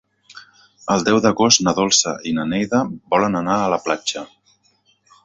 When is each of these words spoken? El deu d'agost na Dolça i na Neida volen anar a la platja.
El 0.93 1.03
deu 1.09 1.19
d'agost 1.25 1.61
na 1.67 1.73
Dolça 1.79 2.13
i 2.31 2.35
na 2.37 2.45
Neida 2.53 2.79
volen 3.15 3.41
anar 3.41 3.59
a 3.59 3.69
la 3.75 3.79
platja. 3.85 4.25